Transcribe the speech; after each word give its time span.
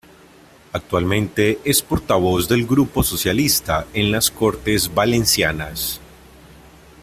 Actualmente 0.73 1.59
es 1.63 1.83
Portavoz 1.83 2.47
del 2.49 2.65
Grupo 2.65 3.03
Socialista 3.03 3.85
en 3.93 4.09
las 4.11 4.31
Cortes 4.31 4.91
Valencianas. 4.91 6.01